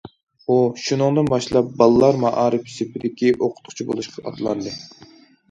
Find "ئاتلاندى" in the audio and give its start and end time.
4.27-4.75